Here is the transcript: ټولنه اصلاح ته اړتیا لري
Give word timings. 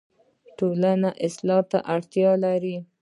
ټولنه 0.57 1.09
اصلاح 1.27 1.61
ته 1.71 1.79
اړتیا 1.93 2.31
لري 2.43 2.75